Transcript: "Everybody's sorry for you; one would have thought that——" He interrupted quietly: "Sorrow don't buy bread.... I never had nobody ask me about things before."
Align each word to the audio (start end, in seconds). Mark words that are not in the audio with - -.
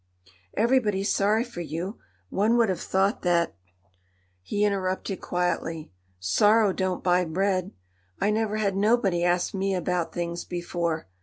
"Everybody's 0.57 1.13
sorry 1.13 1.43
for 1.43 1.61
you; 1.61 1.99
one 2.31 2.57
would 2.57 2.69
have 2.69 2.81
thought 2.81 3.21
that——" 3.21 3.53
He 4.41 4.65
interrupted 4.65 5.21
quietly: 5.21 5.91
"Sorrow 6.19 6.73
don't 6.73 7.03
buy 7.03 7.23
bread.... 7.23 7.69
I 8.19 8.31
never 8.31 8.57
had 8.57 8.75
nobody 8.75 9.23
ask 9.23 9.53
me 9.53 9.75
about 9.75 10.11
things 10.11 10.43
before." 10.43 11.07